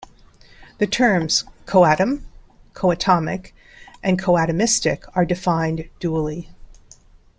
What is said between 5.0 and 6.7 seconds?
are defined dually.